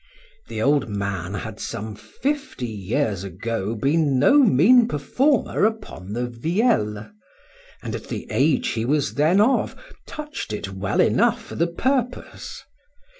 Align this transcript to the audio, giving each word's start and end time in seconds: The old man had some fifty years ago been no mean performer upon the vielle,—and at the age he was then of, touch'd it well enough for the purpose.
The 0.47 0.63
old 0.63 0.89
man 0.89 1.35
had 1.35 1.59
some 1.59 1.93
fifty 1.95 2.65
years 2.65 3.23
ago 3.23 3.75
been 3.75 4.17
no 4.17 4.39
mean 4.39 4.87
performer 4.87 5.63
upon 5.63 6.13
the 6.13 6.25
vielle,—and 6.25 7.13
at 7.95 8.05
the 8.07 8.25
age 8.31 8.69
he 8.69 8.83
was 8.83 9.13
then 9.13 9.39
of, 9.39 9.75
touch'd 10.07 10.53
it 10.53 10.73
well 10.73 11.01
enough 11.01 11.43
for 11.45 11.53
the 11.53 11.67
purpose. 11.67 12.63